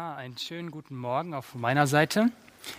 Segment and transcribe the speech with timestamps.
[0.00, 2.30] Einen schönen guten Morgen auch von meiner Seite.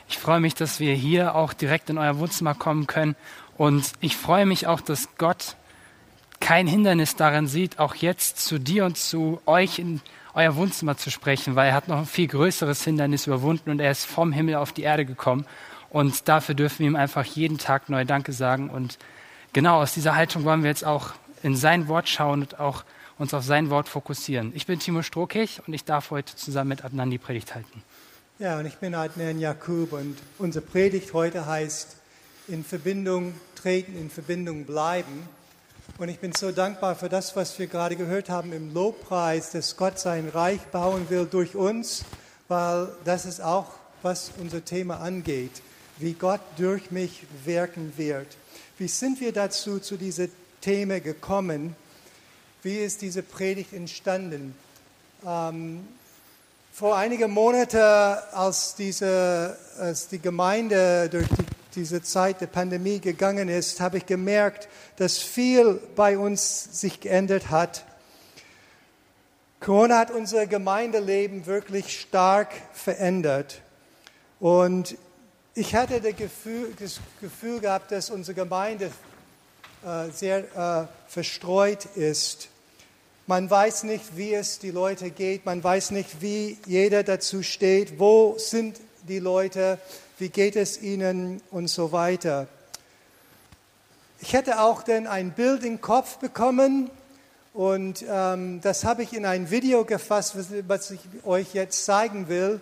[0.10, 3.16] Ich freue mich, dass wir hier auch direkt in euer Wohnzimmer kommen können.
[3.59, 5.55] Und ich freue mich auch, dass Gott
[6.39, 10.02] kein Hindernis darin sieht, auch jetzt zu dir und zu euch in
[10.34, 13.92] euer Wohnzimmer zu sprechen, weil er hat noch ein viel größeres Hindernis überwunden und er
[13.92, 15.46] ist vom Himmel auf die Erde gekommen.
[15.92, 18.72] Und dafür dürfen wir ihm einfach jeden Tag neu Danke sagen.
[18.72, 18.98] Und
[19.53, 21.12] genau aus dieser Haltung wollen wir jetzt auch
[21.44, 22.84] in sein Wort schauen und auch
[23.22, 24.52] uns auf sein Wort fokussieren.
[24.55, 27.84] Ich bin Timo Strohkech und ich darf heute zusammen mit Adnan die Predigt halten.
[28.40, 31.97] Ja, und ich bin Adnan Jakub und unsere Predigt heute heißt
[32.47, 35.30] in Verbindung treten, in Verbindung bleiben.
[35.99, 39.77] Und ich bin so dankbar für das, was wir gerade gehört haben im Lobpreis, dass
[39.77, 42.03] Gott sein Reich bauen will durch uns,
[42.47, 43.67] weil das ist auch,
[44.02, 45.61] was unser Thema angeht,
[45.99, 48.35] wie Gott durch mich wirken wird.
[48.80, 51.75] Wie sind wir dazu, zu diesem Thema gekommen?
[52.63, 54.53] Wie ist diese Predigt entstanden?
[55.25, 55.88] Ähm,
[56.71, 63.49] vor einigen Monaten, als, diese, als die Gemeinde durch die, diese Zeit der Pandemie gegangen
[63.49, 67.83] ist, habe ich gemerkt, dass viel bei uns sich geändert hat.
[69.59, 73.59] Corona hat unser Gemeindeleben wirklich stark verändert.
[74.39, 74.97] Und
[75.55, 78.91] ich hatte das Gefühl, das Gefühl gehabt, dass unsere Gemeinde
[79.83, 82.50] äh, sehr äh, verstreut ist.
[83.27, 85.45] Man weiß nicht, wie es die Leute geht.
[85.45, 88.00] Man weiß nicht, wie jeder dazu steht.
[88.00, 89.77] Wo sind die Leute?
[90.17, 91.42] Wie geht es ihnen?
[91.52, 92.47] Und so weiter.
[94.22, 96.89] Ich hätte auch dann ein Bild im Kopf bekommen.
[97.53, 100.36] Und ähm, das habe ich in ein Video gefasst,
[100.67, 102.59] was ich euch jetzt zeigen will,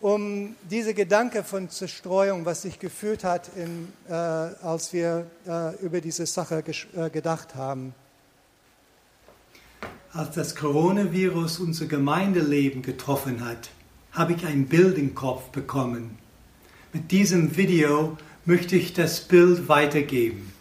[0.00, 6.00] um diese Gedanke von Zerstreuung, was sich geführt hat, in, äh, als wir äh, über
[6.00, 6.64] diese Sache
[6.96, 7.94] äh, gedacht haben
[10.12, 13.70] als das Coronavirus unser Gemeindeleben getroffen hat,
[14.12, 16.18] habe ich ein Bild im Kopf bekommen.
[16.92, 20.52] Mit diesem Video möchte ich das Bild weitergeben.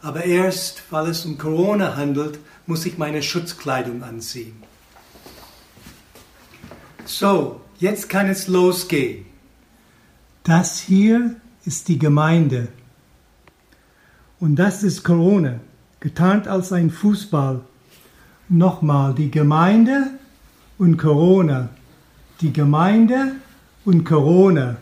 [0.00, 4.62] Aber erst, weil es um Corona handelt, muss ich meine Schutzkleidung anziehen.
[7.04, 9.26] So, jetzt kann es losgehen.
[10.42, 11.36] Das hier
[11.66, 12.68] ist die Gemeinde.
[14.40, 15.60] Und das ist Corona,
[16.00, 17.62] getarnt als ein Fußball
[18.48, 20.10] Nochmal die Gemeinde
[20.78, 21.70] und Corona.
[22.40, 23.36] Die Gemeinde
[23.84, 24.76] und Corona.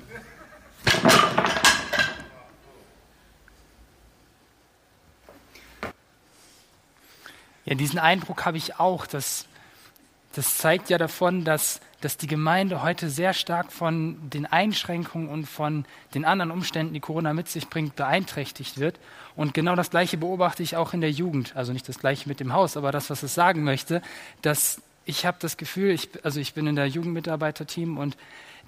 [7.64, 9.06] Ja, diesen Eindruck habe ich auch.
[9.06, 9.46] Dass,
[10.34, 15.46] das zeigt ja davon, dass dass die Gemeinde heute sehr stark von den Einschränkungen und
[15.46, 18.98] von den anderen Umständen, die Corona mit sich bringt, beeinträchtigt wird.
[19.36, 21.54] Und genau das Gleiche beobachte ich auch in der Jugend.
[21.54, 24.02] Also nicht das Gleiche mit dem Haus, aber das, was es sagen möchte,
[24.42, 28.16] dass ich habe das Gefühl, ich, also ich bin in der Jugendmitarbeiterteam und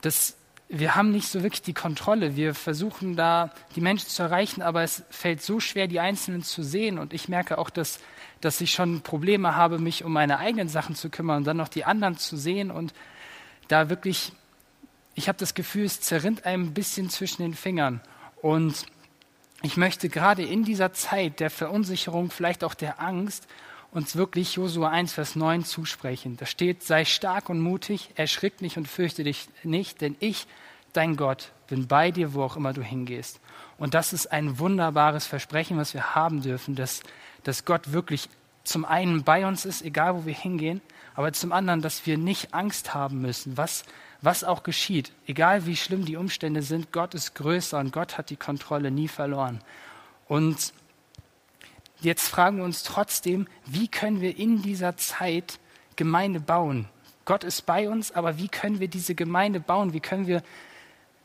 [0.00, 0.36] das,
[0.68, 2.36] wir haben nicht so wirklich die Kontrolle.
[2.36, 6.62] Wir versuchen da die Menschen zu erreichen, aber es fällt so schwer, die Einzelnen zu
[6.62, 6.98] sehen.
[6.98, 7.98] Und ich merke auch, dass,
[8.40, 11.68] dass ich schon Probleme habe, mich um meine eigenen Sachen zu kümmern und dann noch
[11.68, 12.94] die anderen zu sehen und
[13.68, 14.32] da wirklich,
[15.14, 18.00] ich habe das Gefühl, es zerrinnt einem ein bisschen zwischen den Fingern.
[18.40, 18.86] Und
[19.62, 23.46] ich möchte gerade in dieser Zeit der Verunsicherung, vielleicht auch der Angst,
[23.92, 26.36] uns wirklich Josua 1, Vers 9 zusprechen.
[26.36, 30.48] Da steht, sei stark und mutig, erschrick nicht und fürchte dich nicht, denn ich,
[30.92, 33.40] dein Gott, bin bei dir, wo auch immer du hingehst.
[33.78, 37.02] Und das ist ein wunderbares Versprechen, was wir haben dürfen, dass,
[37.44, 38.28] dass Gott wirklich
[38.64, 40.80] zum einen bei uns ist, egal wo wir hingehen,
[41.14, 43.84] aber zum anderen, dass wir nicht Angst haben müssen, was,
[44.20, 48.30] was auch geschieht, egal wie schlimm die Umstände sind, Gott ist größer und Gott hat
[48.30, 49.60] die Kontrolle nie verloren.
[50.26, 50.72] Und
[52.00, 55.58] jetzt fragen wir uns trotzdem, wie können wir in dieser Zeit
[55.96, 56.88] Gemeinde bauen?
[57.24, 59.92] Gott ist bei uns, aber wie können wir diese Gemeinde bauen?
[59.92, 60.42] Wie können wir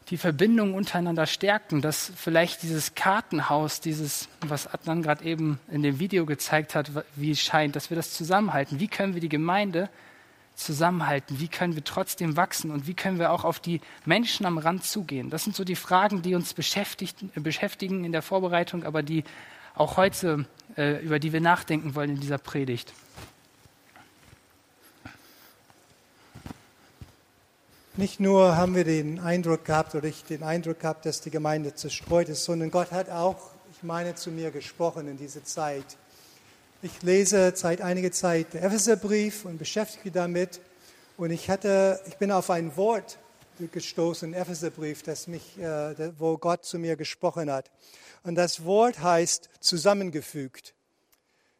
[0.09, 5.99] die Verbindung untereinander stärken, dass vielleicht dieses Kartenhaus, dieses, was Adnan gerade eben in dem
[5.99, 8.79] Video gezeigt hat, wie es scheint, dass wir das zusammenhalten.
[8.79, 9.89] Wie können wir die Gemeinde
[10.55, 11.39] zusammenhalten?
[11.39, 12.71] Wie können wir trotzdem wachsen?
[12.71, 15.29] Und wie können wir auch auf die Menschen am Rand zugehen?
[15.29, 19.23] Das sind so die Fragen, die uns beschäftigen in der Vorbereitung, aber die
[19.75, 20.45] auch heute,
[20.75, 22.93] äh, über die wir nachdenken wollen in dieser Predigt.
[27.99, 31.75] Nicht nur haben wir den Eindruck gehabt oder ich den Eindruck gehabt, dass die Gemeinde
[31.75, 35.97] zerstreut ist, sondern Gott hat auch, ich meine, zu mir gesprochen in dieser Zeit.
[36.81, 40.61] Ich lese seit einiger Zeit den Epheserbrief und beschäftige mich damit.
[41.17, 43.17] Und ich, hatte, ich bin auf ein Wort
[43.69, 47.69] gestoßen Epheserbrief, das mich, äh, wo Gott zu mir gesprochen hat.
[48.23, 50.73] Und das Wort heißt zusammengefügt.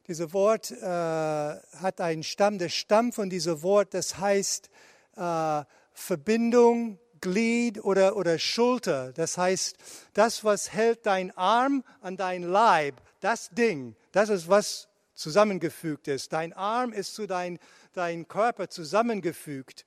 [0.08, 2.60] Dieses Wort äh, hat einen Stamm.
[2.60, 4.70] Der Stamm von diesem Wort, das heißt
[5.18, 5.64] äh,
[5.94, 9.12] Verbindung, Glied oder, oder Schulter.
[9.14, 9.76] Das heißt,
[10.14, 16.32] das, was hält dein Arm an dein Leib, das Ding, das ist, was zusammengefügt ist.
[16.32, 17.60] Dein Arm ist zu dein,
[17.94, 19.84] dein Körper zusammengefügt.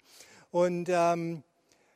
[0.50, 1.42] Und ähm,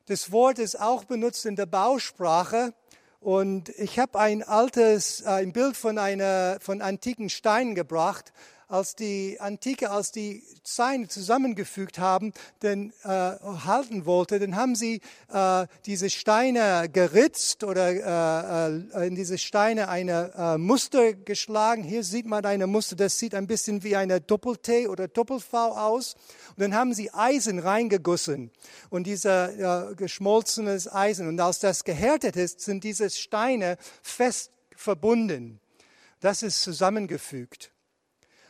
[0.06, 2.72] das Wort ist auch benutzt in der Bausprache.
[3.20, 8.32] Und ich habe ein altes, äh, ein Bild von einer, von antiken Steinen gebracht
[8.68, 12.32] als die Antike, als die Steine zusammengefügt haben,
[12.62, 15.00] denn äh, halten wollte, dann haben sie
[15.32, 21.84] äh, diese Steine geritzt oder äh, äh, in diese Steine eine äh, Muster geschlagen.
[21.84, 26.14] Hier sieht man eine Muster, das sieht ein bisschen wie eine Doppel-T oder Doppel-V aus.
[26.50, 28.50] Und dann haben sie Eisen reingegossen
[28.90, 31.28] und dieser äh, geschmolzenes Eisen.
[31.28, 35.60] Und als das gehärtet ist, sind diese Steine fest verbunden.
[36.20, 37.70] Das ist zusammengefügt.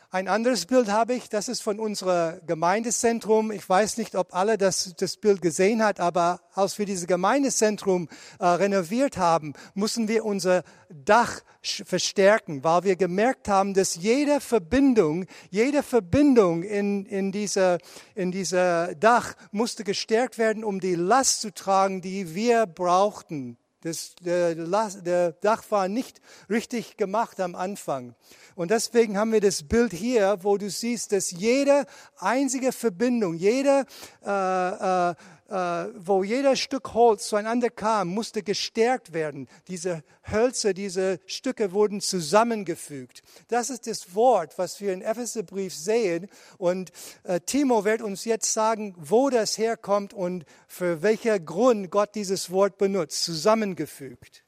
[0.09, 3.51] Ein anderes Bild habe ich, das ist von unserem Gemeindezentrum.
[3.51, 8.07] Ich weiß nicht, ob alle das, das Bild gesehen hat, aber als wir dieses Gemeindezentrum
[8.39, 15.25] äh, renoviert haben, mussten wir unser Dach verstärken, weil wir gemerkt haben, dass jede Verbindung,
[15.49, 17.77] jede Verbindung in, in dieser,
[18.15, 23.57] in dieser Dach musste gestärkt werden, um die Last zu tragen, die wir brauchten.
[23.87, 26.19] Das, der, der Dach war nicht
[26.49, 28.15] richtig gemacht am Anfang.
[28.55, 31.85] Und deswegen haben wir das Bild hier, wo du siehst, dass jede
[32.17, 33.85] einzige Verbindung, jede,
[34.25, 35.15] äh, äh,
[35.49, 39.47] wo jeder Stück Holz zueinander kam, musste gestärkt werden.
[39.67, 43.21] Diese Hölzer, diese Stücke wurden zusammengefügt.
[43.47, 46.27] Das ist das Wort, was wir im Epheserbrief sehen.
[46.57, 46.91] Und
[47.23, 52.51] äh, Timo wird uns jetzt sagen, wo das herkommt und für welcher Grund Gott dieses
[52.51, 53.23] Wort benutzt.
[53.23, 54.43] Zusammengefügt.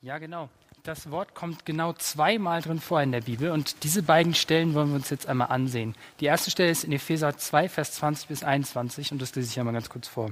[0.00, 0.48] Ja, genau
[0.86, 4.90] das Wort kommt genau zweimal drin vor in der Bibel und diese beiden Stellen wollen
[4.90, 5.96] wir uns jetzt einmal ansehen.
[6.20, 9.58] Die erste Stelle ist in Epheser 2, Vers 20 bis 21 und das lese ich
[9.58, 10.30] einmal ganz kurz vor.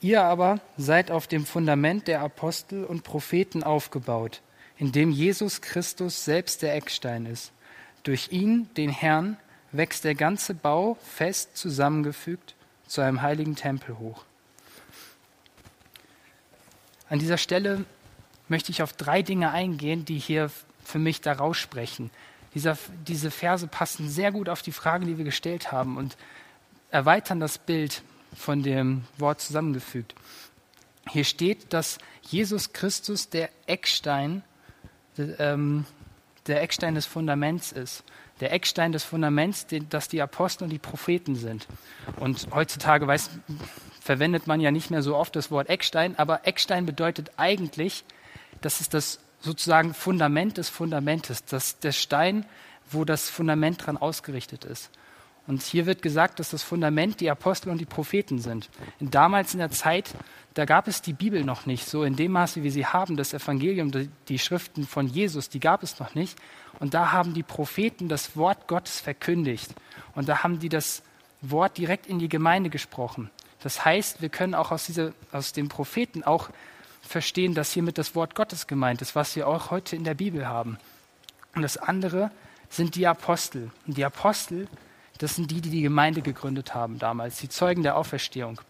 [0.00, 4.42] Ihr aber seid auf dem Fundament der Apostel und Propheten aufgebaut,
[4.78, 7.52] in dem Jesus Christus selbst der Eckstein ist.
[8.04, 9.36] Durch ihn, den Herrn,
[9.72, 12.54] wächst der ganze Bau fest zusammengefügt
[12.86, 14.24] zu einem heiligen Tempel hoch.
[17.08, 17.84] An dieser Stelle
[18.52, 20.50] möchte ich auf drei Dinge eingehen, die hier
[20.84, 22.10] für mich da raussprechen.
[22.54, 22.76] Dieser,
[23.08, 26.18] diese Verse passen sehr gut auf die Fragen, die wir gestellt haben und
[26.90, 28.02] erweitern das Bild
[28.36, 30.14] von dem Wort zusammengefügt.
[31.08, 34.42] Hier steht, dass Jesus Christus der Eckstein,
[35.16, 35.86] ähm,
[36.46, 38.04] der Eckstein des Fundaments ist.
[38.40, 41.66] Der Eckstein des Fundaments, dass die Apostel und die Propheten sind.
[42.16, 43.30] Und heutzutage weiß,
[43.98, 48.04] verwendet man ja nicht mehr so oft das Wort Eckstein, aber Eckstein bedeutet eigentlich
[48.64, 52.46] das ist das sozusagen Fundament des Fundamentes, das, der Stein,
[52.90, 54.90] wo das Fundament dran ausgerichtet ist.
[55.46, 58.70] Und hier wird gesagt, dass das Fundament die Apostel und die Propheten sind.
[59.00, 60.14] Und damals in der Zeit,
[60.54, 63.34] da gab es die Bibel noch nicht, so in dem Maße, wie sie haben, das
[63.34, 66.38] Evangelium, die, die Schriften von Jesus, die gab es noch nicht.
[66.78, 69.74] Und da haben die Propheten das Wort Gottes verkündigt.
[70.14, 71.02] Und da haben die das
[71.40, 73.30] Wort direkt in die Gemeinde gesprochen.
[73.62, 76.50] Das heißt, wir können auch aus, dieser, aus dem Propheten auch
[77.02, 80.48] verstehen, dass hiermit das Wort Gottes gemeint ist, was wir auch heute in der Bibel
[80.48, 80.78] haben.
[81.54, 82.30] Und das andere
[82.70, 83.70] sind die Apostel.
[83.86, 84.68] Und die Apostel,
[85.18, 88.60] das sind die, die die Gemeinde gegründet haben damals, die Zeugen der Auferstehung.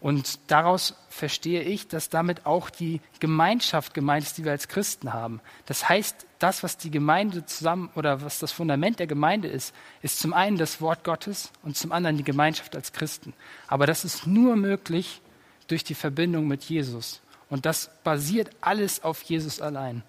[0.00, 5.12] Und daraus verstehe ich, dass damit auch die Gemeinschaft gemeint ist, die wir als Christen
[5.12, 5.40] haben.
[5.66, 10.18] Das heißt, das, was die Gemeinde zusammen oder was das Fundament der Gemeinde ist, ist
[10.18, 13.34] zum einen das Wort Gottes und zum anderen die Gemeinschaft als Christen.
[13.68, 15.20] Aber das ist nur möglich
[15.68, 17.20] durch die Verbindung mit Jesus.
[17.52, 20.02] Und das basiert alles auf Jesus allein.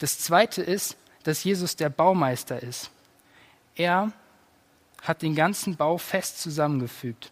[0.00, 2.90] Das Zweite ist, dass Jesus der Baumeister ist.
[3.76, 4.10] Er
[5.00, 7.30] hat den ganzen Bau fest zusammengefügt.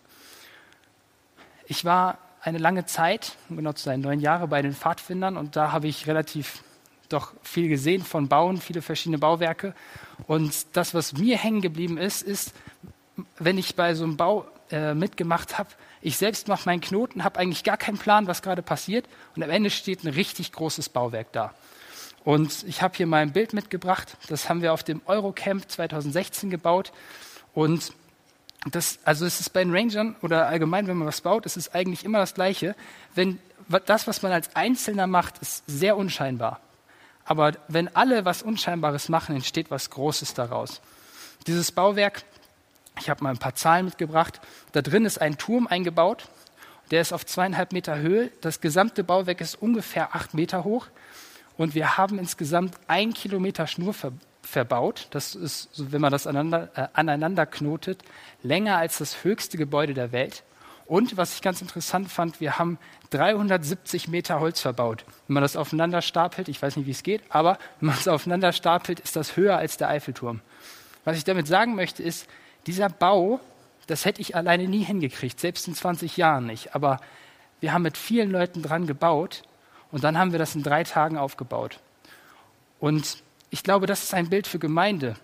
[1.67, 5.57] Ich war eine lange Zeit, um genau zu sein, neun Jahre bei den Pfadfindern und
[5.57, 6.63] da habe ich relativ
[7.09, 9.75] doch viel gesehen von Bauen, viele verschiedene Bauwerke.
[10.29, 12.55] Und das, was mir hängen geblieben ist, ist,
[13.37, 15.71] wenn ich bei so einem Bau äh, mitgemacht habe,
[16.03, 19.07] ich selbst mache meinen Knoten, habe eigentlich gar keinen Plan, was gerade passiert.
[19.37, 21.55] Und am Ende steht ein richtig großes Bauwerk da.
[22.25, 24.17] Und ich habe hier mal ein Bild mitgebracht.
[24.29, 26.93] Das haben wir auf dem Eurocamp 2016 gebaut.
[27.53, 27.93] Und
[28.69, 31.73] das, also es ist bei den Rangern oder allgemein, wenn man was baut, es ist
[31.73, 32.75] eigentlich immer das Gleiche.
[33.15, 33.39] Wenn
[33.87, 36.61] das, was man als Einzelner macht, ist sehr unscheinbar.
[37.25, 40.81] Aber wenn alle was Unscheinbares machen, entsteht was Großes daraus.
[41.47, 42.25] Dieses Bauwerk
[42.99, 44.41] ich habe mal ein paar Zahlen mitgebracht.
[44.73, 46.29] Da drin ist ein Turm eingebaut.
[46.91, 48.31] Der ist auf zweieinhalb Meter Höhe.
[48.41, 50.87] Das gesamte Bauwerk ist ungefähr acht Meter hoch.
[51.57, 55.09] Und wir haben insgesamt ein Kilometer Schnurver verbaut.
[55.11, 58.03] Das ist, wenn man das aneinander, äh, aneinander knotet,
[58.43, 60.43] länger als das höchste Gebäude der Welt.
[60.87, 62.79] Und was ich ganz interessant fand, wir haben
[63.11, 65.05] 370 Meter Holz verbaut.
[65.27, 68.07] Wenn man das aufeinander stapelt, ich weiß nicht, wie es geht, aber wenn man es
[68.07, 70.41] aufeinander stapelt, ist das höher als der Eiffelturm.
[71.05, 72.27] Was ich damit sagen möchte, ist,
[72.67, 73.41] dieser Bau,
[73.87, 76.75] das hätte ich alleine nie hingekriegt, selbst in 20 Jahren nicht.
[76.75, 77.01] Aber
[77.61, 79.43] wir haben mit vielen Leuten dran gebaut
[79.91, 81.81] und dann haben wir das in drei Tagen aufgebaut.
[82.81, 85.17] Und ich glaube, das ist ein Bild für Gemeinde.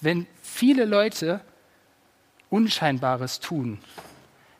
[0.00, 1.40] Wenn viele Leute
[2.50, 3.78] Unscheinbares tun,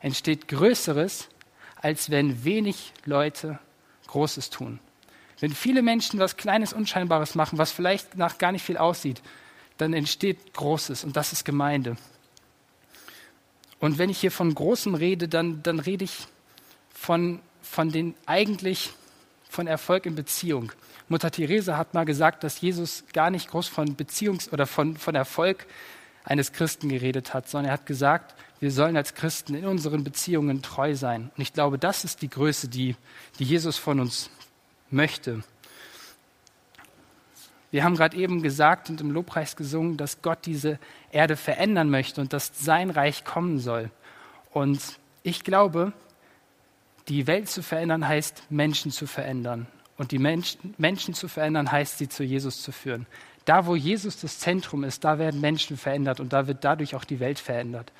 [0.01, 1.29] entsteht Größeres,
[1.81, 3.59] als wenn wenig Leute
[4.07, 4.79] Großes tun.
[5.39, 9.21] Wenn viele Menschen was Kleines, Unscheinbares machen, was vielleicht nach gar nicht viel aussieht,
[9.77, 11.97] dann entsteht Großes und das ist Gemeinde.
[13.79, 16.27] Und wenn ich hier von Großem rede, dann, dann rede ich
[16.93, 18.93] von, von den eigentlich
[19.49, 20.71] von Erfolg in Beziehung.
[21.07, 25.15] Mutter Therese hat mal gesagt, dass Jesus gar nicht groß von Beziehungs- oder von, von
[25.15, 25.67] Erfolg
[26.23, 30.61] eines Christen geredet hat, sondern er hat gesagt, wir sollen als Christen in unseren Beziehungen
[30.61, 31.31] treu sein.
[31.35, 32.95] Und ich glaube, das ist die Größe, die,
[33.37, 34.29] die Jesus von uns
[34.89, 35.43] möchte.
[37.75, 40.79] Wir haben gerade eben gesagt und im Lobpreis gesungen, dass Gott diese
[41.11, 43.91] Erde verändern möchte und dass sein Reich kommen soll.
[44.53, 44.79] Und
[45.23, 45.91] ich glaube,
[47.09, 49.67] die Welt zu verändern heißt, Menschen zu verändern.
[49.97, 53.07] Und die Menschen, Menschen zu verändern heißt, sie zu Jesus zu führen.
[53.43, 57.03] Da, wo Jesus das Zentrum ist, da werden Menschen verändert und da wird dadurch auch
[57.03, 57.91] die Welt verändert.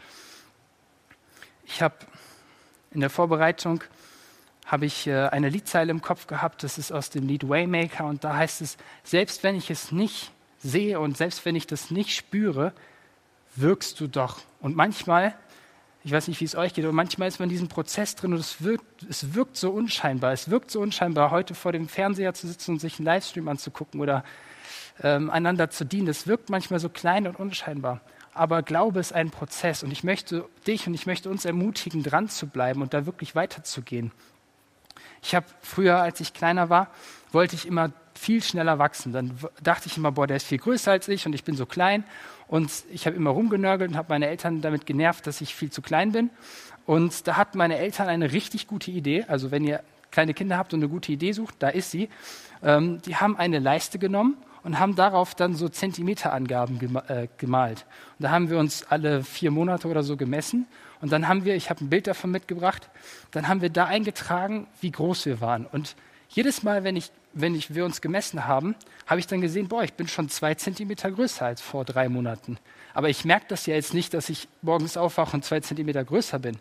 [1.66, 1.96] Ich habe
[2.92, 3.84] in der Vorbereitung
[4.66, 8.24] habe ich äh, eine Liedzeile im Kopf gehabt, das ist aus dem Lied Waymaker und
[8.24, 12.16] da heißt es, selbst wenn ich es nicht sehe und selbst wenn ich das nicht
[12.16, 12.74] spüre,
[13.56, 14.40] wirkst du doch.
[14.60, 15.36] Und manchmal,
[16.04, 18.34] ich weiß nicht, wie es euch geht, aber manchmal ist man in diesem Prozess drin
[18.34, 20.34] und es wirkt, es wirkt so unscheinbar.
[20.34, 24.02] Es wirkt so unscheinbar, heute vor dem Fernseher zu sitzen und sich einen Livestream anzugucken
[24.02, 24.24] oder
[25.04, 26.08] ähm, einander zu dienen.
[26.08, 28.02] Das wirkt manchmal so klein und unscheinbar.
[28.34, 32.28] Aber Glaube ist ein Prozess und ich möchte dich und ich möchte uns ermutigen, dran
[32.28, 34.12] zu bleiben und da wirklich weiterzugehen.
[35.26, 36.88] Ich habe früher, als ich kleiner war,
[37.32, 39.12] wollte ich immer viel schneller wachsen.
[39.12, 39.32] Dann
[39.64, 42.04] dachte ich immer, boah, der ist viel größer als ich und ich bin so klein.
[42.48, 45.82] Und ich habe immer rumgenörgelt und habe meine Eltern damit genervt, dass ich viel zu
[45.82, 46.30] klein bin.
[46.86, 49.26] Und da hatten meine Eltern eine richtig gute Idee.
[49.28, 52.08] Also wenn ihr kleine Kinder habt und eine gute Idee sucht, da ist sie.
[52.62, 57.88] Ähm, die haben eine Leiste genommen und haben darauf dann so Zentimeterangaben äh, gemalt.
[58.20, 60.68] Und da haben wir uns alle vier Monate oder so gemessen.
[61.06, 62.90] Und dann haben wir, ich habe ein Bild davon mitgebracht,
[63.30, 65.68] dann haben wir da eingetragen, wie groß wir waren.
[65.68, 65.96] Und
[66.30, 68.74] jedes Mal, wenn, ich, wenn ich, wir uns gemessen haben,
[69.06, 72.58] habe ich dann gesehen, boah, ich bin schon zwei Zentimeter größer als vor drei Monaten.
[72.96, 76.40] Aber ich merke das ja jetzt nicht, dass ich morgens aufwache und zwei Zentimeter größer
[76.40, 76.58] bin.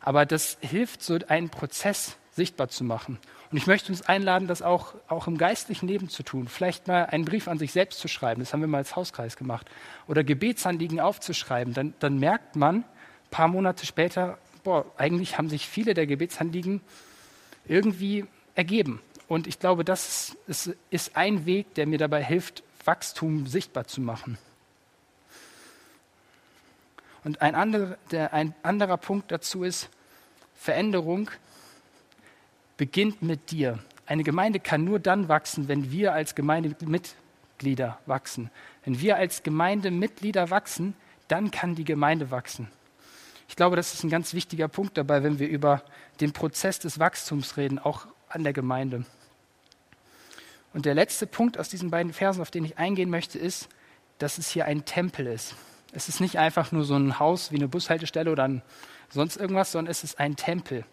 [0.00, 3.18] Aber das hilft, so einen Prozess sichtbar zu machen.
[3.50, 6.48] Und ich möchte uns einladen, das auch, auch im geistlichen Leben zu tun.
[6.48, 8.40] Vielleicht mal einen Brief an sich selbst zu schreiben.
[8.40, 9.66] Das haben wir mal als Hauskreis gemacht.
[10.08, 11.74] Oder Gebetsanliegen aufzuschreiben.
[11.74, 12.84] Dann, dann merkt man,
[13.32, 16.80] paar Monate später, boah, eigentlich haben sich viele der Gebetsanliegen
[17.66, 19.00] irgendwie ergeben.
[19.26, 24.00] Und ich glaube, das ist, ist ein Weg, der mir dabei hilft, Wachstum sichtbar zu
[24.00, 24.38] machen.
[27.24, 29.88] Und ein anderer, der, ein anderer Punkt dazu ist,
[30.54, 31.30] Veränderung
[32.76, 33.78] beginnt mit dir.
[34.06, 38.50] Eine Gemeinde kann nur dann wachsen, wenn wir als Gemeindemitglieder wachsen.
[38.84, 40.94] Wenn wir als Gemeindemitglieder wachsen,
[41.28, 42.68] dann kann die Gemeinde wachsen.
[43.52, 45.82] Ich glaube, das ist ein ganz wichtiger Punkt dabei, wenn wir über
[46.22, 49.04] den Prozess des Wachstums reden, auch an der Gemeinde.
[50.72, 53.68] Und der letzte Punkt aus diesen beiden Versen, auf den ich eingehen möchte, ist,
[54.16, 55.54] dass es hier ein Tempel ist.
[55.92, 58.62] Es ist nicht einfach nur so ein Haus wie eine Bushaltestelle oder
[59.10, 60.86] sonst irgendwas, sondern es ist ein Tempel.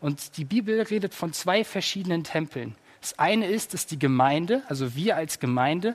[0.00, 2.74] Und die Bibel redet von zwei verschiedenen Tempeln.
[3.00, 5.94] Das eine ist, dass die Gemeinde, also wir als Gemeinde,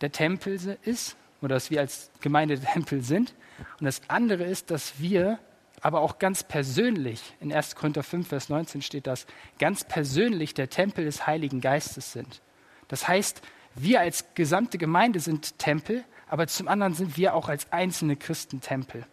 [0.00, 3.34] der Tempel ist oder dass wir als Gemeinde Tempel sind.
[3.80, 5.38] Und das andere ist, dass wir
[5.80, 7.76] aber auch ganz persönlich, in 1.
[7.76, 9.26] Korinther 5, Vers 19 steht das,
[9.58, 12.40] ganz persönlich der Tempel des Heiligen Geistes sind.
[12.88, 13.42] Das heißt,
[13.74, 18.60] wir als gesamte Gemeinde sind Tempel, aber zum anderen sind wir auch als einzelne Christen
[18.60, 19.06] Tempel.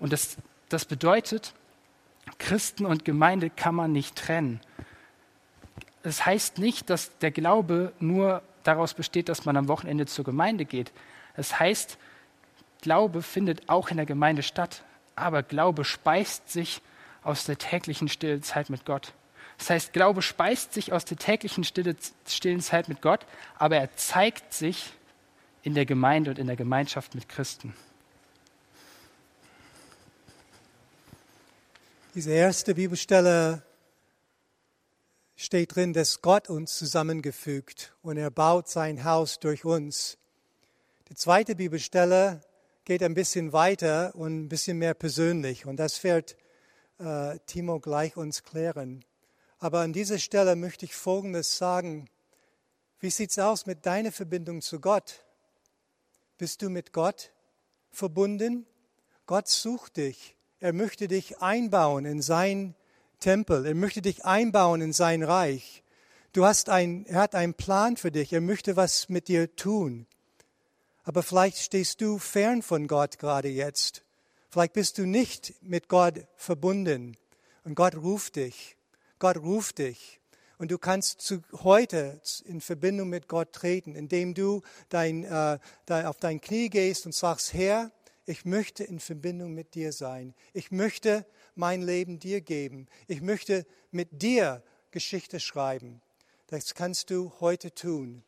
[0.00, 0.36] Und das,
[0.68, 1.54] das bedeutet,
[2.38, 4.60] Christen und Gemeinde kann man nicht trennen.
[6.02, 10.64] Das heißt nicht, dass der Glaube nur daraus besteht, dass man am Wochenende zur Gemeinde
[10.64, 10.92] geht.
[11.36, 11.98] Das heißt,
[12.80, 14.82] Glaube findet auch in der Gemeinde statt,
[15.14, 16.82] aber Glaube speist sich
[17.22, 19.12] aus der täglichen stillen Zeit mit Gott.
[19.58, 23.26] Das heißt, Glaube speist sich aus der täglichen stillen Zeit mit Gott,
[23.58, 24.92] aber er zeigt sich
[25.62, 27.74] in der Gemeinde und in der Gemeinschaft mit Christen.
[32.14, 33.62] Diese erste Bibelstelle
[35.34, 40.16] steht drin, dass Gott uns zusammengefügt und er baut sein Haus durch uns.
[41.08, 42.40] Die zweite Bibelstelle
[42.84, 45.64] geht ein bisschen weiter und ein bisschen mehr persönlich.
[45.64, 46.36] Und das wird
[46.98, 49.04] äh, Timo gleich uns klären.
[49.60, 52.10] Aber an dieser Stelle möchte ich Folgendes sagen.
[52.98, 55.24] Wie sieht es aus mit deiner Verbindung zu Gott?
[56.38, 57.30] Bist du mit Gott
[57.92, 58.66] verbunden?
[59.26, 60.36] Gott sucht dich.
[60.58, 62.74] Er möchte dich einbauen in sein
[63.20, 63.64] Tempel.
[63.64, 65.84] Er möchte dich einbauen in sein Reich.
[66.32, 68.32] Du hast ein, er hat einen Plan für dich.
[68.32, 70.08] Er möchte was mit dir tun.
[71.06, 74.02] Aber vielleicht stehst du fern von Gott gerade jetzt.
[74.50, 77.16] Vielleicht bist du nicht mit Gott verbunden.
[77.64, 78.76] Und Gott ruft dich.
[79.18, 80.20] Gott ruft dich.
[80.58, 86.06] Und du kannst zu, heute in Verbindung mit Gott treten, indem du dein, äh, dein,
[86.06, 87.92] auf dein Knie gehst und sagst, Herr,
[88.24, 90.34] ich möchte in Verbindung mit dir sein.
[90.52, 92.88] Ich möchte mein Leben dir geben.
[93.06, 96.02] Ich möchte mit dir Geschichte schreiben.
[96.48, 98.24] Das kannst du heute tun.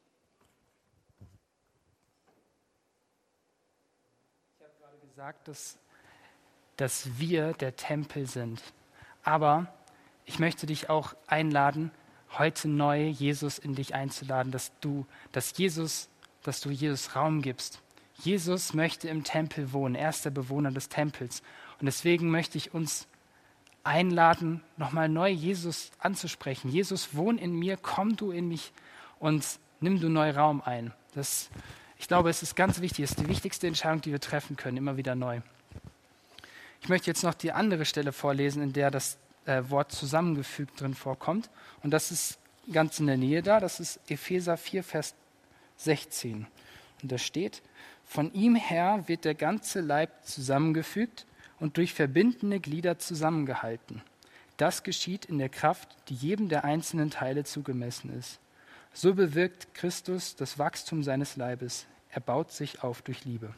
[4.58, 5.76] Ich habe gerade gesagt, dass,
[6.76, 8.62] dass wir der Tempel sind.
[9.24, 9.66] Aber
[10.26, 11.90] ich möchte dich auch einladen,
[12.38, 16.08] heute neu Jesus in dich einzuladen, dass du, dass Jesus,
[16.44, 17.80] dass du Jesus Raum gibst.
[18.22, 19.96] Jesus möchte im Tempel wohnen.
[19.96, 21.42] Er ist der Bewohner des Tempels.
[21.80, 23.08] Und deswegen möchte ich uns
[23.82, 26.70] einladen, nochmal neu Jesus anzusprechen.
[26.70, 28.72] Jesus, wohn in mir, komm du in mich
[29.18, 29.44] und
[29.80, 30.92] nimm du neu Raum ein.
[31.16, 31.50] Das,
[31.98, 33.04] ich glaube, es ist ganz wichtig.
[33.04, 35.40] Es ist die wichtigste Entscheidung, die wir treffen können, immer wieder neu.
[36.80, 40.94] Ich möchte jetzt noch die andere Stelle vorlesen, in der das äh, Wort zusammengefügt drin
[40.94, 41.50] vorkommt.
[41.82, 42.38] Und das ist
[42.72, 43.60] ganz in der Nähe da.
[43.60, 45.14] Das ist Epheser 4, Vers
[45.76, 46.46] 16.
[47.02, 47.62] Und da steht,
[48.04, 51.26] von ihm her wird der ganze Leib zusammengefügt
[51.58, 54.02] und durch verbindende Glieder zusammengehalten.
[54.56, 58.38] Das geschieht in der Kraft, die jedem der einzelnen Teile zugemessen ist.
[58.92, 61.86] So bewirkt Christus das Wachstum seines Leibes.
[62.10, 63.52] Er baut sich auf durch Liebe.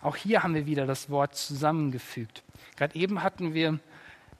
[0.00, 2.42] Auch hier haben wir wieder das Wort zusammengefügt.
[2.76, 3.78] Gerade eben hatten wir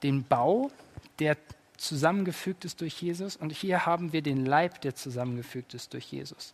[0.03, 0.71] den Bau,
[1.19, 1.37] der
[1.77, 6.53] zusammengefügt ist durch Jesus, und hier haben wir den Leib, der zusammengefügt ist durch Jesus.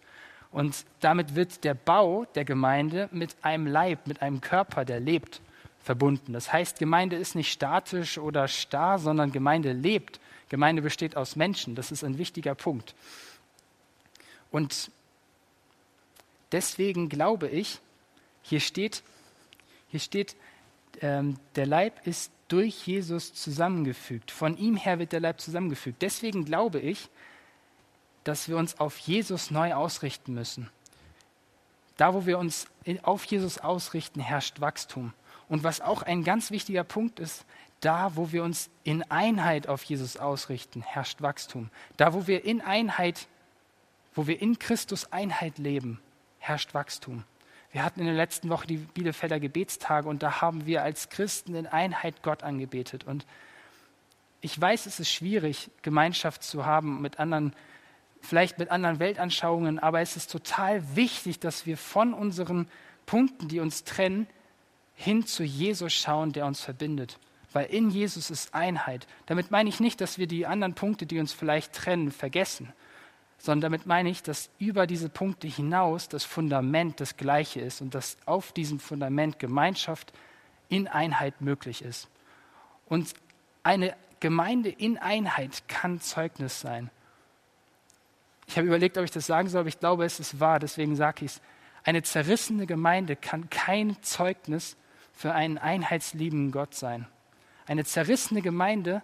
[0.51, 5.41] Und damit wird der Bau der Gemeinde mit einem Leib, mit einem Körper, der lebt,
[5.83, 6.33] verbunden.
[6.33, 10.19] Das heißt, Gemeinde ist nicht statisch oder starr, sondern Gemeinde lebt.
[10.49, 11.75] Gemeinde besteht aus Menschen.
[11.75, 12.95] Das ist ein wichtiger Punkt.
[14.51, 14.91] Und
[16.51, 17.79] deswegen glaube ich,
[18.41, 19.03] hier steht,
[19.89, 20.35] hier steht,
[21.01, 24.31] ähm, der Leib ist durch Jesus zusammengefügt.
[24.31, 26.01] Von ihm her wird der Leib zusammengefügt.
[26.01, 27.09] Deswegen glaube ich,
[28.23, 30.69] dass wir uns auf Jesus neu ausrichten müssen.
[31.97, 32.67] Da, wo wir uns
[33.03, 35.13] auf Jesus ausrichten, herrscht Wachstum.
[35.47, 37.45] Und was auch ein ganz wichtiger Punkt ist,
[37.85, 41.69] da, wo wir uns in Einheit auf Jesus ausrichten, herrscht Wachstum.
[41.97, 43.27] Da, wo wir in Einheit,
[44.13, 45.99] wo wir in Christus Einheit leben,
[46.39, 47.23] herrscht Wachstum.
[47.71, 51.55] Wir hatten in der letzten Woche die Bielefelder Gebetstage und da haben wir als Christen
[51.55, 53.03] in Einheit Gott angebetet.
[53.03, 53.25] Und
[54.41, 57.53] ich weiß, es ist schwierig, Gemeinschaft zu haben mit anderen
[58.21, 62.67] vielleicht mit anderen Weltanschauungen, aber es ist total wichtig, dass wir von unseren
[63.05, 64.27] Punkten, die uns trennen,
[64.95, 67.19] hin zu Jesus schauen, der uns verbindet.
[67.55, 69.07] Weil in Jesus ist Einheit.
[69.27, 72.73] Damit meine ich nicht, dass wir die anderen Punkte, die uns vielleicht trennen, vergessen,
[73.37, 77.95] sondern damit meine ich, dass über diese Punkte hinaus das Fundament das gleiche ist und
[77.95, 80.11] dass auf diesem Fundament Gemeinschaft
[80.67, 82.09] in Einheit möglich ist.
[82.87, 83.13] Und
[83.63, 86.89] eine Gemeinde in Einheit kann Zeugnis sein.
[88.47, 90.97] Ich habe überlegt, ob ich das sagen soll, aber ich glaube, es ist wahr, deswegen
[90.97, 91.41] sage ich es.
[91.85, 94.75] Eine zerrissene Gemeinde kann kein Zeugnis
[95.13, 97.07] für einen einheitsliebenden Gott sein.
[97.65, 99.01] Eine zerrissene Gemeinde,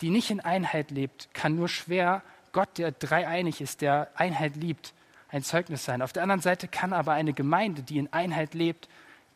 [0.00, 4.94] die nicht in Einheit lebt, kann nur schwer Gott, der dreieinig ist, der Einheit liebt,
[5.28, 6.00] ein Zeugnis sein.
[6.00, 8.88] Auf der anderen Seite kann aber eine Gemeinde, die in Einheit lebt,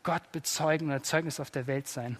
[0.02, 2.18] Gott bezeugen und ein Zeugnis auf der Welt sein.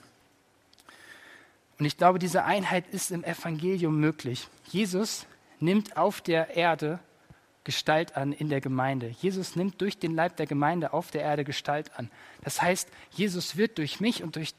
[1.78, 4.46] Und ich glaube, diese Einheit ist im Evangelium möglich.
[4.68, 5.26] Jesus
[5.58, 7.00] nimmt auf der Erde
[7.64, 9.08] Gestalt an in der Gemeinde.
[9.20, 12.10] Jesus nimmt durch den Leib der Gemeinde auf der Erde Gestalt an.
[12.42, 14.54] Das heißt, Jesus wird durch mich und durch,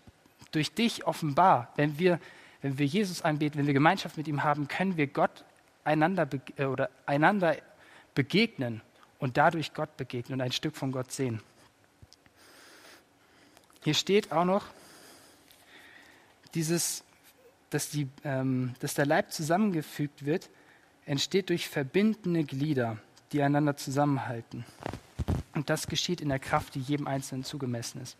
[0.53, 1.73] durch dich offenbar.
[1.75, 2.19] Wenn wir,
[2.61, 5.43] wenn wir Jesus anbeten, wenn wir Gemeinschaft mit ihm haben, können wir Gott
[5.83, 7.57] einander, äh, oder einander
[8.15, 8.81] begegnen
[9.19, 11.41] und dadurch Gott begegnen und ein Stück von Gott sehen.
[13.83, 14.65] Hier steht auch noch
[16.53, 17.03] dieses,
[17.69, 20.49] dass, die, ähm, dass der Leib zusammengefügt wird
[21.05, 22.97] entsteht durch verbindende Glieder,
[23.31, 24.63] die einander zusammenhalten.
[25.53, 28.17] Und das geschieht in der Kraft, die jedem Einzelnen zugemessen ist.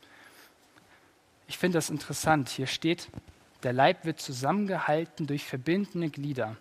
[1.48, 2.50] Ich finde das interessant.
[2.50, 3.10] Hier steht,
[3.64, 6.58] der Leib wird zusammengehalten durch verbindende Glieder.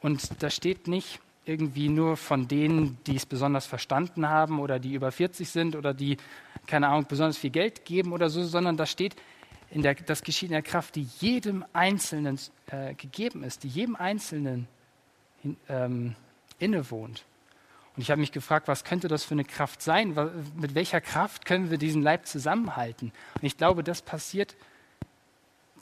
[0.00, 4.94] Und da steht nicht, irgendwie nur von denen, die es besonders verstanden haben oder die
[4.94, 6.16] über 40 sind oder die,
[6.66, 9.14] keine Ahnung, besonders viel Geld geben oder so, sondern da steht,
[9.70, 13.94] in der, das geschieht in der Kraft, die jedem Einzelnen äh, gegeben ist, die jedem
[13.96, 14.66] Einzelnen
[15.44, 16.16] in, ähm,
[16.58, 17.24] innewohnt.
[17.96, 20.14] Und ich habe mich gefragt, was könnte das für eine Kraft sein?
[20.54, 23.10] Mit welcher Kraft können wir diesen Leib zusammenhalten?
[23.34, 24.54] Und ich glaube, das passiert,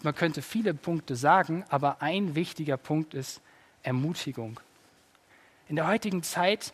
[0.03, 3.41] man könnte viele Punkte sagen, aber ein wichtiger Punkt ist
[3.83, 4.61] Ermutigung.
[5.69, 6.73] In der heutigen Zeit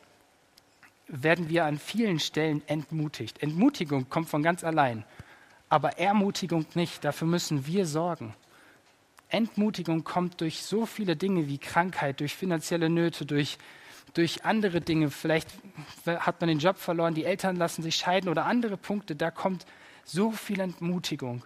[1.06, 3.42] werden wir an vielen Stellen entmutigt.
[3.42, 5.04] Entmutigung kommt von ganz allein,
[5.68, 7.04] aber Ermutigung nicht.
[7.04, 8.34] Dafür müssen wir sorgen.
[9.28, 13.58] Entmutigung kommt durch so viele Dinge wie Krankheit, durch finanzielle Nöte, durch
[14.14, 15.48] durch andere Dinge, vielleicht
[16.06, 19.66] hat man den Job verloren, die Eltern lassen sich scheiden oder andere Punkte, da kommt
[20.04, 21.44] so viel Entmutigung.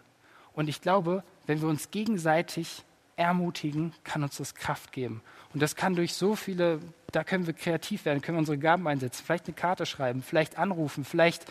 [0.53, 2.85] Und ich glaube, wenn wir uns gegenseitig
[3.16, 5.22] ermutigen, kann uns das Kraft geben.
[5.53, 6.81] Und das kann durch so viele,
[7.12, 10.59] da können wir kreativ werden, können wir unsere Gaben einsetzen, vielleicht eine Karte schreiben, vielleicht
[10.59, 11.44] anrufen, vielleicht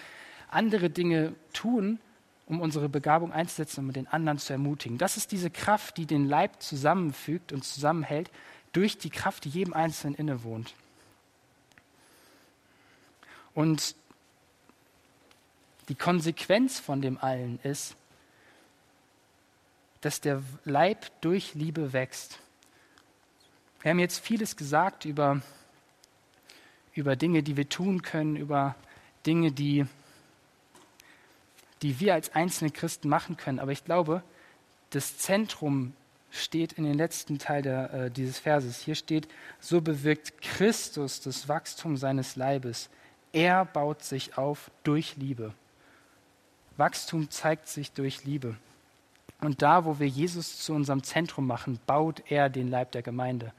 [0.50, 2.00] andere Dinge tun,
[2.46, 4.98] um unsere Begabung einzusetzen, um den anderen zu ermutigen.
[4.98, 8.30] Das ist diese Kraft, die den Leib zusammenfügt und zusammenhält,
[8.74, 10.74] durch die Kraft, die jedem Einzelnen innewohnt.
[13.54, 13.96] Und
[15.90, 17.96] die Konsequenz von dem allen ist,
[20.02, 22.40] dass der Leib durch Liebe wächst.
[23.82, 25.42] Wir haben jetzt vieles gesagt über,
[26.94, 28.76] über Dinge, die wir tun können, über
[29.26, 29.86] Dinge, die,
[31.82, 33.60] die wir als einzelne Christen machen können.
[33.60, 34.24] Aber ich glaube,
[34.90, 35.94] das Zentrum
[36.32, 38.80] steht in den letzten Teil der, äh, dieses Verses.
[38.80, 39.28] Hier steht,
[39.60, 42.90] so bewirkt Christus das Wachstum seines Leibes
[43.34, 45.54] er baut sich auf durch Liebe.
[46.78, 48.56] Wachstum zeigt sich durch Liebe.
[49.42, 53.52] Und da, wo wir Jesus zu unserem Zentrum machen, baut er den Leib der Gemeinde.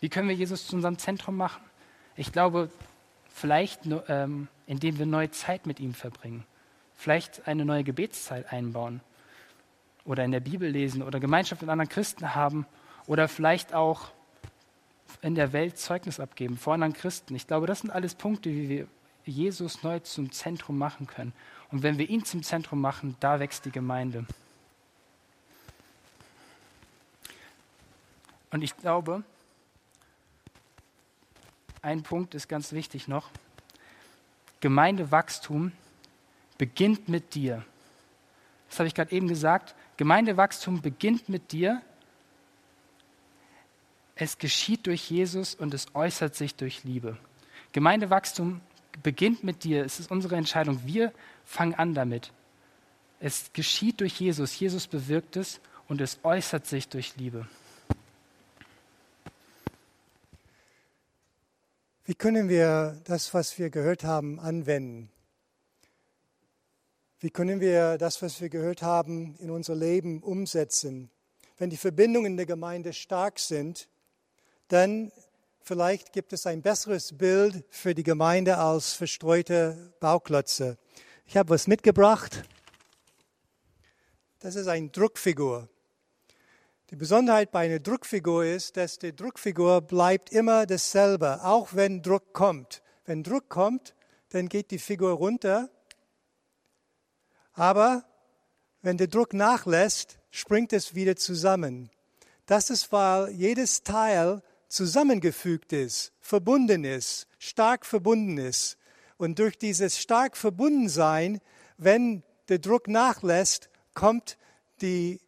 [0.00, 1.62] Wie können wir Jesus zu unserem Zentrum machen?
[2.16, 2.70] Ich glaube,
[3.28, 6.44] vielleicht ähm, indem wir neue Zeit mit ihm verbringen.
[6.94, 9.00] Vielleicht eine neue Gebetszeit einbauen.
[10.04, 12.66] Oder in der Bibel lesen oder Gemeinschaft mit anderen Christen haben.
[13.06, 14.10] Oder vielleicht auch
[15.20, 17.34] in der Welt Zeugnis abgeben vor anderen Christen.
[17.34, 18.88] Ich glaube, das sind alles Punkte, wie wir
[19.26, 21.32] Jesus neu zum Zentrum machen können.
[21.70, 24.26] Und wenn wir ihn zum Zentrum machen, da wächst die Gemeinde.
[28.50, 29.24] Und ich glaube,
[31.82, 33.30] ein Punkt ist ganz wichtig noch.
[34.60, 35.72] Gemeindewachstum
[36.58, 37.64] beginnt mit dir.
[38.68, 39.74] Das habe ich gerade eben gesagt.
[39.96, 41.82] Gemeindewachstum beginnt mit dir.
[44.14, 47.18] Es geschieht durch Jesus und es äußert sich durch Liebe.
[47.72, 48.60] Gemeindewachstum
[49.02, 49.84] beginnt mit dir.
[49.84, 50.80] Es ist unsere Entscheidung.
[50.84, 51.12] Wir
[51.44, 52.32] fangen an damit.
[53.20, 54.58] Es geschieht durch Jesus.
[54.58, 57.46] Jesus bewirkt es und es äußert sich durch Liebe.
[62.04, 65.10] Wie können wir das, was wir gehört haben, anwenden?
[67.18, 71.10] Wie können wir das, was wir gehört haben, in unser Leben umsetzen?
[71.58, 73.88] Wenn die Verbindungen der Gemeinde stark sind,
[74.68, 75.10] dann
[75.68, 80.78] Vielleicht gibt es ein besseres Bild für die Gemeinde als verstreute Bauklötze.
[81.24, 82.44] Ich habe was mitgebracht.
[84.38, 85.68] Das ist eine Druckfigur.
[86.90, 92.32] Die Besonderheit bei einer Druckfigur ist, dass die Druckfigur bleibt immer dasselbe, auch wenn Druck
[92.32, 92.80] kommt.
[93.04, 93.96] Wenn Druck kommt,
[94.28, 95.68] dann geht die Figur runter.
[97.54, 98.04] Aber
[98.82, 101.90] wenn der Druck nachlässt, springt es wieder zusammen.
[102.46, 108.78] Das ist, weil jedes Teil zusammengefügt ist, verbunden ist, stark verbunden ist.
[109.16, 111.40] Und durch dieses stark Verbundensein,
[111.78, 114.36] wenn der Druck nachlässt, kommt
[114.80, 115.20] die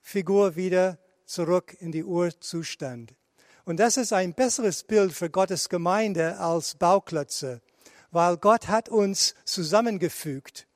[0.00, 3.14] Figur wieder zurück in die Urzustand.
[3.64, 7.62] Und das ist ein besseres Bild für Gottes Gemeinde als Bauklötze,
[8.10, 10.66] weil Gott hat uns zusammengefügt.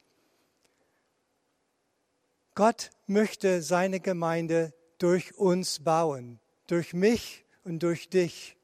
[2.54, 8.57] Gott möchte seine Gemeinde durch uns bauen, durch mich und durch dich.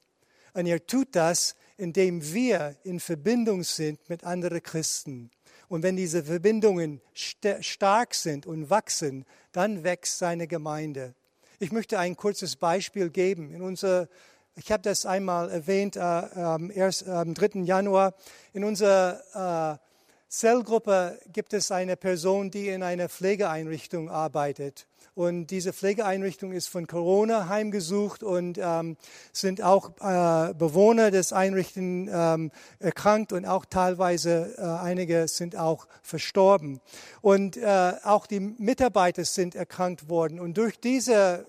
[0.55, 5.31] Und er tut das, indem wir in Verbindung sind mit anderen Christen.
[5.69, 11.15] Und wenn diese Verbindungen st stark sind und wachsen, dann wächst seine Gemeinde.
[11.59, 13.53] Ich möchte ein kurzes Beispiel geben.
[13.53, 14.09] In unserer,
[14.57, 17.61] ich habe das einmal erwähnt, äh, erst, am 3.
[17.65, 18.15] Januar.
[18.53, 19.94] In unserer äh,
[20.39, 24.89] Zellgruppe gibt es eine Person, die in einer Pflegeeinrichtung arbeitet.
[25.15, 28.97] Und diese Pflegeeinrichtung ist von Corona heimgesucht und ähm,
[29.33, 35.87] sind auch äh, Bewohner des Einrichtens ähm, erkrankt und auch teilweise äh, einige sind auch
[36.03, 36.81] verstorben.
[37.21, 40.41] Und äh, auch die Mitarbeiter sind erkrankt worden.
[40.41, 41.47] Und durch diese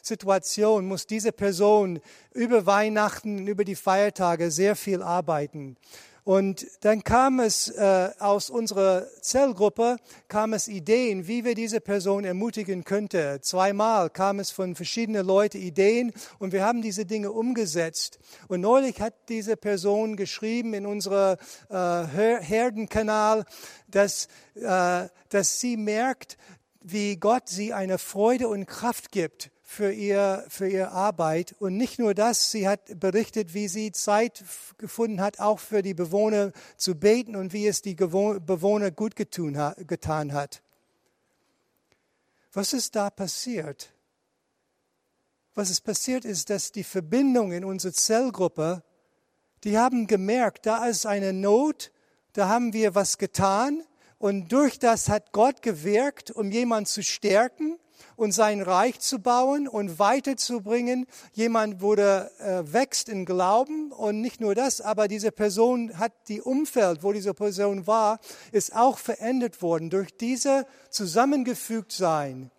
[0.00, 2.00] Situation muss diese Person
[2.32, 5.76] über Weihnachten, über die Feiertage sehr viel arbeiten.
[6.28, 9.96] Und dann kam es äh, aus unserer Zellgruppe,
[10.28, 13.40] kam es Ideen, wie wir diese Person ermutigen könnten.
[13.40, 18.18] Zweimal kam es von verschiedenen Leuten Ideen und wir haben diese Dinge umgesetzt.
[18.46, 21.38] Und neulich hat diese Person geschrieben in unserem
[21.70, 23.46] äh, Herdenkanal,
[23.86, 26.36] dass, äh, dass sie merkt,
[26.82, 31.54] wie Gott sie eine Freude und Kraft gibt für ihr, für ihre Arbeit.
[31.58, 34.42] Und nicht nur das, sie hat berichtet, wie sie Zeit
[34.78, 40.32] gefunden hat, auch für die Bewohner zu beten und wie es die Bewohner gut getan
[40.32, 40.62] hat.
[42.54, 43.92] Was ist da passiert?
[45.54, 48.82] Was ist passiert ist, dass die Verbindung in unserer Zellgruppe,
[49.64, 51.92] die haben gemerkt, da ist eine Not,
[52.32, 53.82] da haben wir was getan
[54.18, 57.78] und durch das hat Gott gewirkt, um jemanden zu stärken
[58.16, 61.06] und sein Reich zu bauen und weiterzubringen.
[61.32, 66.40] Jemand wurde äh, wächst in Glauben und nicht nur das, aber diese Person hat die
[66.40, 68.18] Umfeld, wo diese Person war,
[68.52, 72.50] ist auch verändert worden durch diese zusammengefügt sein.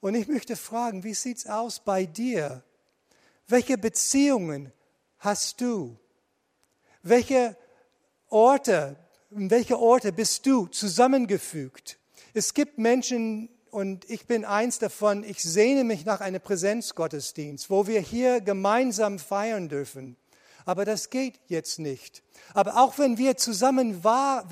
[0.00, 2.62] Und ich möchte fragen, wie sieht's aus bei dir?
[3.48, 4.72] Welche Beziehungen
[5.18, 5.98] hast du?
[7.02, 7.56] Welche
[8.28, 8.96] Orte,
[9.30, 11.98] in welche Orte bist du zusammengefügt?
[12.34, 17.86] Es gibt Menschen, und ich bin eins davon, ich sehne mich nach einem Präsenzgottesdienst, wo
[17.86, 20.16] wir hier gemeinsam feiern dürfen.
[20.64, 22.22] Aber das geht jetzt nicht.
[22.54, 24.48] Aber auch wenn wir zusammen war,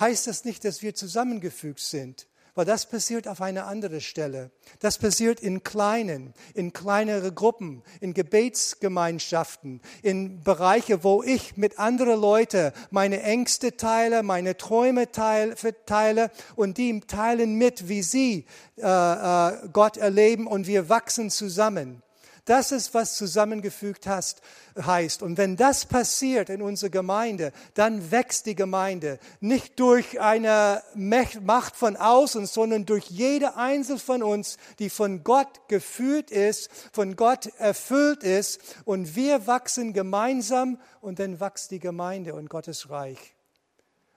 [0.00, 2.26] heißt das nicht, dass wir zusammengefügt sind.
[2.54, 4.50] Weil das passiert auf einer anderen Stelle.
[4.78, 12.20] Das passiert in kleinen, in kleinere Gruppen, in Gebetsgemeinschaften, in Bereiche, wo ich mit anderen
[12.20, 19.68] Leuten meine Ängste teile, meine Träume teile und die teilen mit, wie sie äh, äh,
[19.72, 22.02] Gott erleben und wir wachsen zusammen.
[22.44, 24.42] Das ist, was zusammengefügt hast,
[24.78, 25.22] heißt.
[25.22, 31.74] Und wenn das passiert in unserer Gemeinde, dann wächst die Gemeinde nicht durch eine Macht
[31.74, 37.46] von außen, sondern durch jede Einzelne von uns, die von Gott geführt ist, von Gott
[37.58, 38.60] erfüllt ist.
[38.84, 43.34] Und wir wachsen gemeinsam und dann wächst die Gemeinde und Gottes Reich.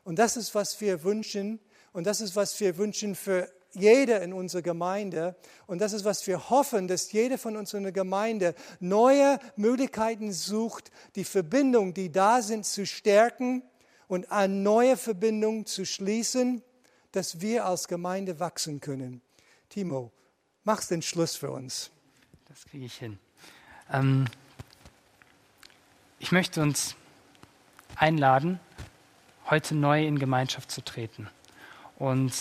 [0.03, 1.59] Und das ist, was wir wünschen.
[1.93, 5.35] Und das ist, was wir wünschen für jeder in unserer Gemeinde.
[5.65, 10.31] Und das ist, was wir hoffen, dass jeder von uns in der Gemeinde neue Möglichkeiten
[10.31, 13.63] sucht, die Verbindungen, die da sind, zu stärken
[14.07, 16.63] und eine neue Verbindung zu schließen,
[17.11, 19.21] dass wir als Gemeinde wachsen können.
[19.69, 20.11] Timo,
[20.63, 21.91] mach's den Schluss für uns.
[22.45, 23.19] Das kriege ich hin.
[23.91, 24.25] Ähm,
[26.19, 26.95] ich möchte uns
[27.95, 28.59] einladen,
[29.49, 31.29] heute neu in Gemeinschaft zu treten.
[31.99, 32.33] Und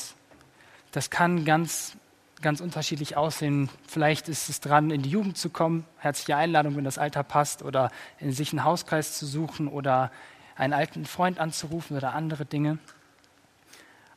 [0.93, 1.97] das kann ganz,
[2.43, 3.69] ganz unterschiedlich aussehen.
[3.87, 7.63] Vielleicht ist es dran, in die Jugend zu kommen, herzliche Einladung, wenn das Alter passt,
[7.63, 10.11] oder in sich einen Hauskreis zu suchen oder
[10.57, 12.79] einen alten Freund anzurufen oder andere Dinge.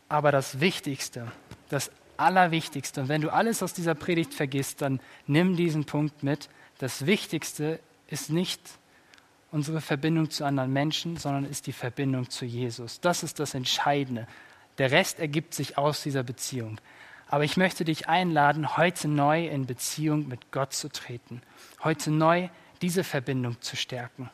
[0.07, 1.31] Aber das Wichtigste,
[1.69, 6.49] das Allerwichtigste, und wenn du alles aus dieser Predigt vergisst, dann nimm diesen Punkt mit.
[6.79, 8.61] Das Wichtigste ist nicht
[9.51, 12.99] unsere Verbindung zu anderen Menschen, sondern ist die Verbindung zu Jesus.
[12.99, 14.27] Das ist das Entscheidende.
[14.79, 16.79] Der Rest ergibt sich aus dieser Beziehung.
[17.27, 21.41] Aber ich möchte dich einladen, heute neu in Beziehung mit Gott zu treten.
[21.83, 22.49] Heute neu
[22.81, 24.31] diese Verbindung zu stärken.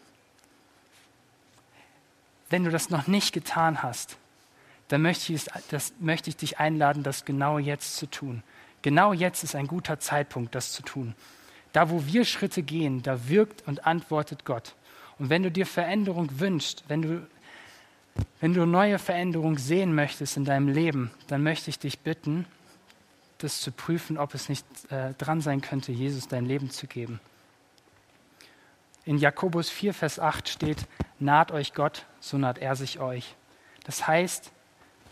[2.50, 4.18] Wenn du das noch nicht getan hast,
[4.88, 8.44] dann möchte ich, das, möchte ich dich einladen, das genau jetzt zu tun.
[8.84, 11.16] Genau jetzt ist ein guter Zeitpunkt, das zu tun.
[11.74, 14.76] Da, wo wir Schritte gehen, da wirkt und antwortet Gott.
[15.18, 17.28] Und wenn du dir Veränderung wünschst, wenn du
[18.40, 22.46] wenn du neue Veränderungen sehen möchtest in deinem Leben, dann möchte ich dich bitten,
[23.40, 27.20] das zu prüfen, ob es nicht äh, dran sein könnte, Jesus dein Leben zu geben.
[29.04, 30.88] In Jakobus 4, Vers 8 steht,
[31.20, 33.36] naht euch Gott, so naht er sich euch.
[33.84, 34.52] Das heißt,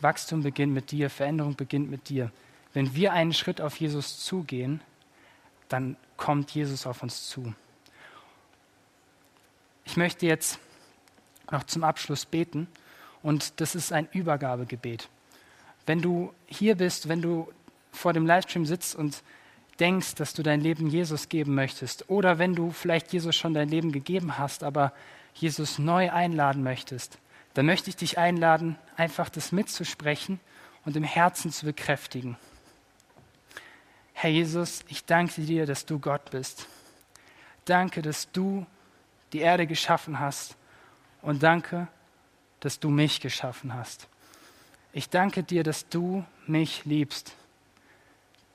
[0.02, 2.32] Wachstum beginnt mit dir, Veränderung beginnt mit dir.
[2.74, 4.82] Wenn wir einen Schritt auf Jesus zugehen,
[5.70, 7.54] dann kommt Jesus auf uns zu.
[9.86, 10.60] Ich möchte jetzt
[11.52, 12.68] noch zum Abschluss beten.
[13.24, 15.10] Und das ist ein Übergabegebet.
[15.86, 17.52] Wenn du hier bist, wenn du
[17.92, 19.24] vor dem Livestream sitzt und
[19.80, 23.70] denkst, dass du dein Leben Jesus geben möchtest, oder wenn du vielleicht Jesus schon dein
[23.70, 24.94] Leben gegeben hast, aber
[25.34, 27.18] Jesus neu einladen möchtest,
[27.54, 30.40] dann möchte ich dich einladen, einfach das mitzusprechen
[30.86, 32.38] und im Herzen zu bekräftigen.
[34.14, 36.68] Herr Jesus, ich danke dir, dass du Gott bist.
[37.66, 38.66] Danke, dass du
[39.34, 40.56] die Erde geschaffen hast.
[41.22, 41.88] Und danke,
[42.64, 44.08] dass du mich geschaffen hast.
[44.94, 47.34] Ich danke dir, dass du mich liebst.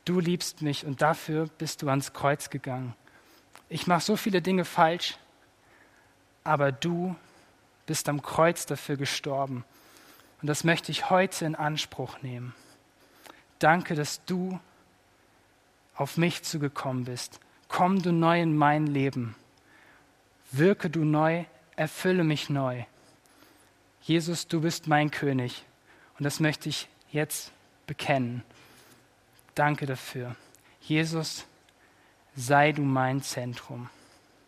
[0.07, 2.94] du liebst mich und dafür bist du ans Kreuz gegangen.
[3.68, 5.18] Ich mache so viele Dinge falsch,
[6.44, 7.14] aber du
[7.85, 9.66] bist am Kreuz dafür gestorben.
[10.40, 12.55] Und das möchte ich heute in Anspruch nehmen.
[13.59, 14.59] Danke, dass du
[15.94, 17.40] auf mich zugekommen bist.
[17.68, 19.35] Komm du neu in mein Leben.
[20.51, 21.44] Wirke du neu,
[21.77, 22.85] erfülle mich neu.
[24.09, 25.66] Jesus, du bist mein König.
[26.18, 27.53] Und das möchte ich jetzt
[27.87, 28.42] bekennen.
[29.55, 30.35] Danke dafür.
[30.81, 31.44] Jesus,
[32.35, 33.90] sei du mein Zentrum.